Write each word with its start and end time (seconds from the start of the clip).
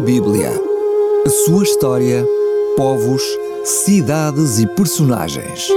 Bíblia. 0.00 0.50
A 1.26 1.28
sua 1.28 1.62
história, 1.62 2.26
povos, 2.74 3.22
cidades 3.64 4.58
e 4.58 4.66
personagens. 4.66 5.68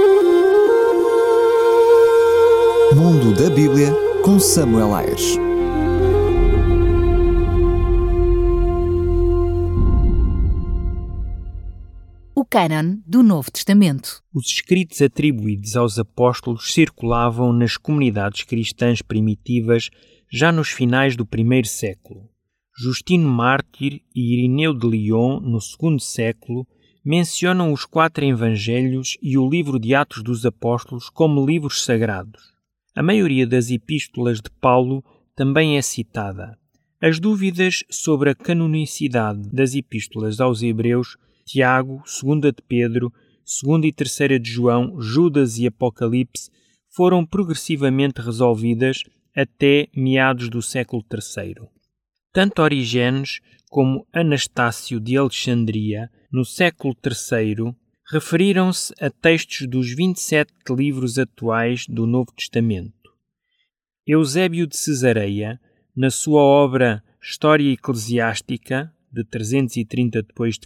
Mundo 2.96 3.34
da 3.34 3.50
Bíblia 3.54 3.92
com 4.24 4.40
Samuel 4.40 4.94
Ayres. 4.94 5.36
O 12.34 12.46
Cânon 12.46 12.96
do 13.06 13.22
Novo 13.22 13.50
Testamento. 13.50 14.22
Os 14.32 14.46
escritos 14.46 15.02
atribuídos 15.02 15.76
aos 15.76 15.98
apóstolos 15.98 16.72
circulavam 16.72 17.52
nas 17.52 17.76
comunidades 17.76 18.42
cristãs 18.44 19.02
primitivas 19.02 19.90
já 20.32 20.50
nos 20.50 20.70
finais 20.70 21.14
do 21.14 21.26
primeiro 21.26 21.68
século. 21.68 22.33
Justino 22.76 23.28
Mártir 23.28 24.00
e 24.12 24.34
Irineu 24.34 24.74
de 24.74 24.88
Lyon, 24.88 25.38
no 25.38 25.60
segundo 25.60 26.00
século, 26.00 26.66
mencionam 27.04 27.72
os 27.72 27.84
quatro 27.84 28.24
evangelhos 28.24 29.16
e 29.22 29.38
o 29.38 29.48
livro 29.48 29.78
de 29.78 29.94
Atos 29.94 30.24
dos 30.24 30.44
Apóstolos 30.44 31.08
como 31.08 31.46
livros 31.46 31.84
sagrados. 31.84 32.52
A 32.96 33.00
maioria 33.00 33.46
das 33.46 33.70
epístolas 33.70 34.40
de 34.40 34.50
Paulo 34.60 35.04
também 35.36 35.76
é 35.76 35.82
citada. 35.82 36.58
As 37.00 37.20
dúvidas 37.20 37.84
sobre 37.88 38.30
a 38.30 38.34
canonicidade 38.34 39.48
das 39.52 39.76
epístolas 39.76 40.40
aos 40.40 40.60
Hebreus, 40.60 41.16
Tiago, 41.46 42.02
2 42.22 42.40
de 42.52 42.62
Pedro, 42.66 43.12
2 43.62 43.84
e 43.84 43.92
3 43.92 44.42
de 44.42 44.50
João, 44.50 45.00
Judas 45.00 45.58
e 45.58 45.66
Apocalipse 45.68 46.50
foram 46.88 47.24
progressivamente 47.24 48.20
resolvidas 48.20 49.04
até 49.36 49.86
meados 49.94 50.48
do 50.48 50.60
século 50.60 51.04
III. 51.12 51.73
Tanto 52.34 52.62
Origenes 52.62 53.38
como 53.70 54.08
Anastácio 54.12 54.98
de 54.98 55.16
Alexandria, 55.16 56.10
no 56.32 56.44
século 56.44 56.92
III, 57.06 57.72
referiram-se 58.10 58.92
a 59.00 59.08
textos 59.08 59.68
dos 59.68 59.94
27 59.94 60.52
livros 60.70 61.16
atuais 61.16 61.86
do 61.86 62.08
Novo 62.08 62.32
Testamento. 62.32 63.12
Eusébio 64.04 64.66
de 64.66 64.76
Cesareia, 64.76 65.60
na 65.96 66.10
sua 66.10 66.42
obra 66.42 67.04
História 67.22 67.72
Eclesiástica, 67.72 68.92
de 69.12 69.22
330 69.22 70.20
d.C., 70.20 70.58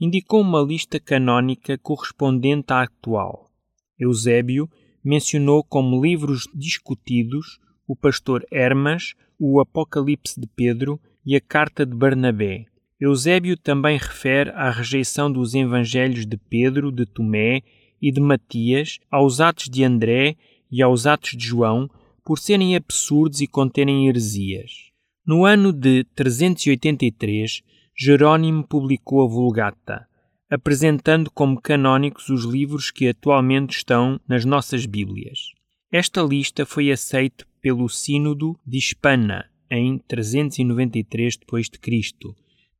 indicou 0.00 0.40
uma 0.40 0.62
lista 0.62 0.98
canônica 0.98 1.76
correspondente 1.76 2.72
à 2.72 2.84
atual. 2.84 3.50
Eusébio 3.98 4.66
mencionou 5.04 5.62
como 5.62 6.02
livros 6.02 6.48
discutidos 6.54 7.60
o 7.86 7.94
Pastor 7.94 8.46
Hermas, 8.50 9.14
o 9.38 9.60
Apocalipse 9.60 10.40
de 10.40 10.46
Pedro 10.46 11.00
e 11.24 11.36
a 11.36 11.40
Carta 11.40 11.84
de 11.84 11.94
Barnabé. 11.94 12.66
Eusébio 13.00 13.56
também 13.56 13.98
refere 13.98 14.50
à 14.50 14.70
rejeição 14.70 15.30
dos 15.30 15.54
evangelhos 15.54 16.24
de 16.24 16.36
Pedro, 16.36 16.90
de 16.90 17.04
Tomé 17.04 17.62
e 18.00 18.10
de 18.10 18.20
Matias, 18.20 18.98
aos 19.10 19.40
Atos 19.40 19.68
de 19.68 19.84
André 19.84 20.36
e 20.70 20.82
aos 20.82 21.06
Atos 21.06 21.36
de 21.36 21.46
João, 21.46 21.90
por 22.24 22.38
serem 22.38 22.74
absurdos 22.74 23.40
e 23.40 23.46
conterem 23.46 24.08
heresias. 24.08 24.90
No 25.26 25.44
ano 25.44 25.72
de 25.72 26.04
383, 26.14 27.62
Jerônimo 27.96 28.66
publicou 28.66 29.22
a 29.22 29.28
Vulgata, 29.28 30.06
apresentando 30.50 31.30
como 31.30 31.60
canónicos 31.60 32.28
os 32.28 32.44
livros 32.44 32.90
que 32.90 33.08
atualmente 33.08 33.76
estão 33.76 34.20
nas 34.26 34.44
nossas 34.44 34.86
Bíblias. 34.86 35.52
Esta 35.92 36.22
lista 36.22 36.66
foi 36.66 36.90
aceita 36.90 37.46
pelo 37.64 37.88
Sínodo 37.88 38.60
de 38.66 38.76
Hispana 38.76 39.46
em 39.70 39.96
393 39.96 41.38
d.C., 41.38 42.12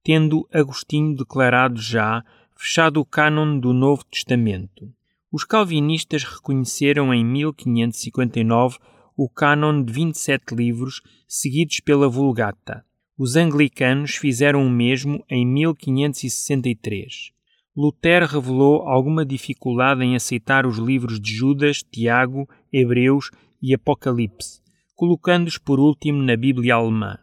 tendo 0.02 0.46
Agostinho 0.52 1.16
declarado 1.16 1.80
já 1.80 2.22
fechado 2.54 3.00
o 3.00 3.04
cânon 3.06 3.58
do 3.58 3.72
Novo 3.72 4.04
Testamento. 4.04 4.92
Os 5.32 5.42
calvinistas 5.42 6.22
reconheceram 6.22 7.14
em 7.14 7.24
1559 7.24 8.76
o 9.16 9.26
cânon 9.26 9.82
de 9.82 9.90
27 9.90 10.54
livros 10.54 11.00
seguidos 11.26 11.80
pela 11.80 12.06
Vulgata. 12.06 12.84
Os 13.16 13.36
anglicanos 13.36 14.16
fizeram 14.16 14.66
o 14.66 14.70
mesmo 14.70 15.24
em 15.30 15.46
1563. 15.46 17.32
Lutero 17.74 18.26
revelou 18.26 18.82
alguma 18.82 19.24
dificuldade 19.24 20.04
em 20.04 20.14
aceitar 20.14 20.66
os 20.66 20.76
livros 20.76 21.18
de 21.18 21.32
Judas, 21.32 21.82
Tiago, 21.82 22.46
Hebreus 22.70 23.30
e 23.62 23.72
Apocalipse, 23.74 24.60
colocando-os 24.94 25.58
por 25.58 25.80
último 25.80 26.22
na 26.22 26.36
Bíblia 26.36 26.74
alemã. 26.74 27.18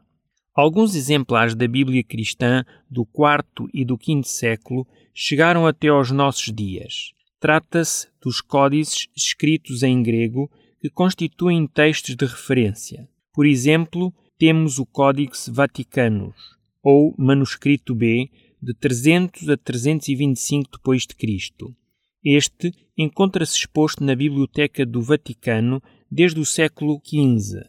Alguns 0.53 0.95
exemplares 0.95 1.55
da 1.55 1.67
Bíblia 1.67 2.03
cristã 2.03 2.65
do 2.89 3.05
quarto 3.05 3.69
e 3.73 3.85
do 3.85 3.97
quinto 3.97 4.27
século 4.27 4.85
chegaram 5.13 5.65
até 5.65 5.87
aos 5.87 6.11
nossos 6.11 6.53
dias. 6.53 7.11
Trata-se 7.39 8.07
dos 8.21 8.41
códices 8.41 9.07
escritos 9.15 9.81
em 9.81 10.03
grego 10.03 10.51
que 10.79 10.89
constituem 10.89 11.65
textos 11.67 12.15
de 12.15 12.25
referência. 12.25 13.07
Por 13.33 13.45
exemplo, 13.45 14.13
temos 14.37 14.77
o 14.77 14.85
Códice 14.85 15.49
Vaticanus, 15.49 16.35
ou 16.83 17.15
Manuscrito 17.17 17.95
B, 17.95 18.29
de 18.61 18.73
300 18.73 19.49
a 19.49 19.57
325 19.57 20.79
d.C. 20.83 21.80
Este 22.23 22.71
encontra-se 22.95 23.57
exposto 23.57 24.03
na 24.03 24.15
Biblioteca 24.15 24.85
do 24.85 25.01
Vaticano 25.01 25.81
desde 26.09 26.39
o 26.39 26.45
século 26.45 27.01
XV. 27.03 27.61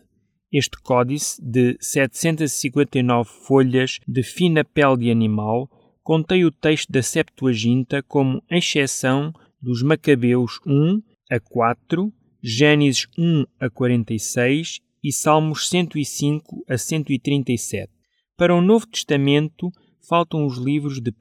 Este 0.52 0.78
códice, 0.82 1.42
de 1.42 1.78
759 1.80 3.30
folhas 3.46 3.98
de 4.06 4.22
fina 4.22 4.62
pele 4.62 4.98
de 4.98 5.10
animal, 5.10 5.70
contém 6.02 6.44
o 6.44 6.50
texto 6.50 6.92
da 6.92 7.02
Septuaginta 7.02 8.02
como 8.02 8.42
exceção 8.50 9.32
dos 9.60 9.82
Macabeus 9.82 10.60
1 10.66 11.00
a 11.30 11.40
4, 11.40 12.12
Gênesis 12.42 13.06
1 13.16 13.44
a 13.58 13.70
46 13.70 14.80
e 15.02 15.12
Salmos 15.12 15.68
105 15.70 16.64
a 16.68 16.76
137. 16.76 17.90
Para 18.36 18.54
o 18.54 18.60
Novo 18.60 18.86
Testamento, 18.86 19.70
faltam 20.06 20.44
os 20.44 20.58
livros 20.58 21.00
de 21.00 21.10
1 21.10 21.14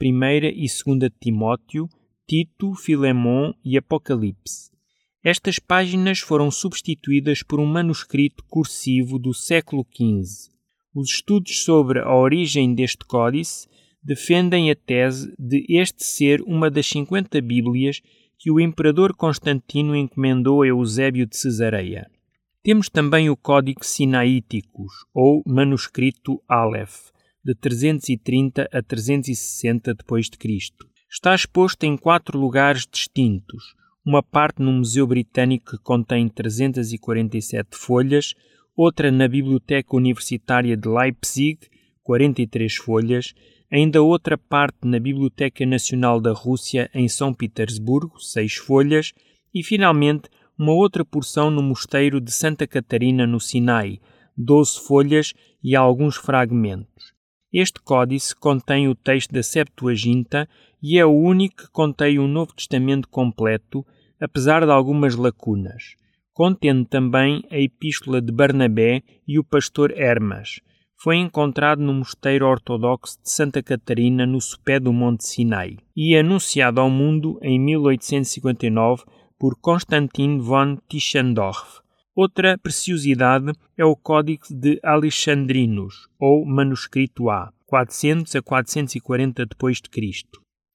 e 0.48 0.66
2 0.66 1.12
Timóteo, 1.22 1.88
Tito, 2.32 2.74
Filemon 2.76 3.52
e 3.62 3.78
Apocalipse. 3.78 4.72
Estas 5.22 5.60
páginas 5.60 6.20
foram 6.20 6.50
substituídas 6.50 7.44
por 7.44 7.60
um 7.60 7.66
manuscrito 7.66 8.42
cursivo 8.46 9.20
do 9.20 9.34
século 9.34 9.86
XV. 9.94 10.50
Os 10.96 11.10
estudos 11.10 11.66
sobre 11.66 12.00
a 12.00 12.16
origem 12.16 12.74
deste 12.74 13.04
códice 13.04 13.68
defendem 14.02 14.72
a 14.72 14.76
tese 14.78 15.36
de 15.38 15.66
este 15.68 16.06
ser 16.06 16.42
uma 16.44 16.72
das 16.72 16.88
50 16.88 17.42
Bíblias 17.42 18.02
que 18.40 18.50
o 18.50 18.62
imperador 18.62 19.14
Constantino 19.14 19.94
encomendou 19.94 20.62
a 20.62 20.68
Eusébio 20.68 21.26
de 21.26 21.36
Cesareia. 21.36 22.10
Temos 22.64 22.88
também 22.88 23.30
o 23.30 23.36
Código 23.36 23.84
Sinaíticos, 23.84 24.94
ou 25.14 25.44
Manuscrito 25.46 26.42
Aleph, 26.48 27.10
de 27.44 27.54
330 27.56 28.70
a 28.72 28.82
360 28.82 29.94
d.C. 29.94 30.91
Está 31.14 31.36
exposto 31.36 31.84
em 31.84 31.98
quatro 31.98 32.40
lugares 32.40 32.88
distintos, 32.90 33.76
uma 34.06 34.24
parte 34.24 34.62
no 34.62 34.72
Museu 34.72 35.06
Britânico 35.06 35.72
que 35.72 35.84
contém 35.84 36.30
347 36.30 37.78
folhas, 37.78 38.34
outra 38.74 39.12
na 39.12 39.28
Biblioteca 39.28 39.94
Universitária 39.98 40.78
de 40.78 40.88
Leipzig, 40.88 41.60
43 42.02 42.74
folhas, 42.78 43.34
ainda 43.70 44.02
outra 44.02 44.38
parte 44.38 44.88
na 44.88 45.02
Biblioteca 45.02 45.66
Nacional 45.66 46.22
da 46.22 46.32
Rússia 46.32 46.90
em 46.94 47.10
São 47.10 47.34
Petersburgo, 47.34 48.18
6 48.18 48.56
folhas, 48.56 49.12
e 49.54 49.62
finalmente 49.66 50.30
uma 50.58 50.72
outra 50.72 51.04
porção 51.04 51.52
no 51.52 51.62
Mosteiro 51.62 52.22
de 52.22 52.32
Santa 52.32 52.66
Catarina, 52.66 53.28
no 53.28 53.42
Sinai, 53.42 54.00
12 54.38 54.80
folhas 54.88 55.34
e 55.62 55.76
alguns 55.76 56.16
fragmentos. 56.16 57.12
Este 57.54 57.82
códice 57.82 58.34
contém 58.34 58.88
o 58.88 58.96
texto 58.96 59.34
da 59.34 59.44
Septuaginta 59.44 60.48
e 60.82 60.98
é 60.98 61.06
o 61.06 61.12
único 61.12 61.58
que 61.58 61.72
contém 61.72 62.18
o 62.18 62.28
Novo 62.28 62.54
Testamento 62.56 63.10
completo, 63.10 63.86
apesar 64.22 64.66
de 64.66 64.72
algumas 64.72 65.16
lacunas. 65.16 65.96
Contendo 66.34 66.86
também 66.86 67.44
a 67.52 67.58
Epístola 67.58 68.22
de 68.22 68.32
Barnabé 68.32 69.04
e 69.28 69.38
o 69.38 69.44
pastor 69.44 69.92
Hermas. 69.92 70.62
Foi 71.04 71.18
encontrado 71.18 71.82
no 71.82 71.94
Mosteiro 71.94 72.48
Ortodoxo 72.48 73.22
de 73.22 73.30
Santa 73.30 73.62
Catarina, 73.62 74.26
no 74.26 74.40
sopé 74.40 74.80
do 74.80 74.94
Monte 74.94 75.28
Sinai, 75.28 75.78
e 75.94 76.16
anunciado 76.16 76.80
ao 76.80 76.90
mundo 76.90 77.38
em 77.42 77.60
1859 77.60 79.04
por 79.38 79.60
Konstantin 79.60 80.38
von 80.38 80.78
Tischendorf. 80.88 81.81
Outra 82.14 82.58
preciosidade 82.58 83.54
é 83.78 83.86
o 83.86 83.96
Código 83.96 84.44
de 84.50 84.82
Alexandrinos, 84.84 86.10
ou 86.20 86.46
Manuscrito 86.46 87.30
A, 87.30 87.54
400 87.66 88.36
a 88.36 88.42
440 88.42 89.46
d.C. 89.46 90.24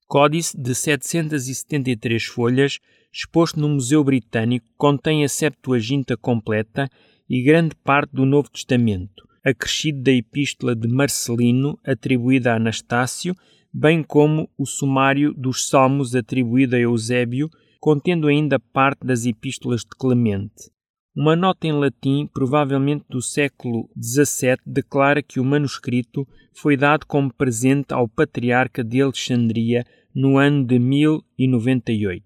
Códice 0.06 0.56
de 0.58 0.74
773 0.74 2.24
folhas, 2.24 2.78
exposto 3.12 3.60
no 3.60 3.68
Museu 3.68 4.02
Britânico, 4.02 4.66
contém 4.78 5.24
a 5.24 5.28
Septuaginta 5.28 6.16
completa 6.16 6.88
e 7.28 7.42
grande 7.42 7.74
parte 7.84 8.14
do 8.14 8.24
Novo 8.24 8.48
Testamento, 8.48 9.28
acrescido 9.44 10.02
da 10.02 10.12
Epístola 10.12 10.74
de 10.74 10.88
Marcelino, 10.88 11.78
atribuída 11.84 12.54
a 12.54 12.56
Anastácio, 12.56 13.36
bem 13.70 14.02
como 14.02 14.48
o 14.56 14.64
sumário 14.64 15.34
dos 15.34 15.68
Salmos 15.68 16.14
atribuído 16.14 16.76
a 16.76 16.78
Eusébio, 16.78 17.50
contendo 17.78 18.26
ainda 18.26 18.58
parte 18.58 19.04
das 19.04 19.26
Epístolas 19.26 19.82
de 19.82 19.90
Clemente. 19.98 20.74
Uma 21.16 21.34
nota 21.34 21.66
em 21.66 21.72
latim, 21.72 22.28
provavelmente 22.30 23.06
do 23.08 23.22
século 23.22 23.88
XVII, 23.98 24.58
declara 24.66 25.22
que 25.22 25.40
o 25.40 25.44
manuscrito 25.44 26.28
foi 26.52 26.76
dado 26.76 27.06
como 27.06 27.32
presente 27.32 27.94
ao 27.94 28.06
patriarca 28.06 28.84
de 28.84 29.00
Alexandria 29.00 29.82
no 30.14 30.36
ano 30.36 30.62
de 30.62 30.78
1098. 30.78 32.22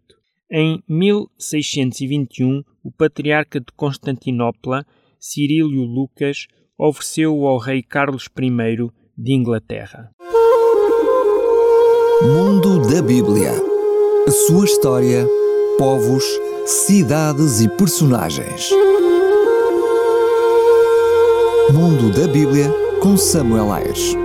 Em 0.50 0.82
1621, 0.88 2.64
o 2.82 2.90
patriarca 2.90 3.60
de 3.60 3.66
Constantinopla, 3.76 4.84
Cirílio 5.20 5.82
Lucas, 5.82 6.48
ofereceu-o 6.76 7.46
ao 7.46 7.58
rei 7.58 7.84
Carlos 7.84 8.28
I 8.36 8.90
de 9.16 9.32
Inglaterra. 9.32 10.10
Mundo 12.22 12.90
da 12.93 13.00
Bíblia. 13.00 13.52
A 14.26 14.31
sua 14.32 14.64
história, 14.64 15.25
povos, 15.78 16.25
cidades 16.66 17.60
e 17.60 17.68
personagens. 17.68 18.70
Mundo 21.72 22.10
da 22.10 22.26
Bíblia 22.26 22.72
com 23.00 23.16
Samuel 23.16 23.72
Ayres. 23.72 24.16